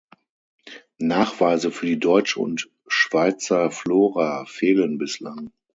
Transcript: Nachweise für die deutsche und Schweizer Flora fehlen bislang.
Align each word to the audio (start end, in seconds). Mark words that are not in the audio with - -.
Nachweise 0.97 1.69
für 1.71 1.85
die 1.85 1.99
deutsche 1.99 2.39
und 2.39 2.71
Schweizer 2.87 3.69
Flora 3.69 4.45
fehlen 4.45 4.97
bislang. 4.97 5.51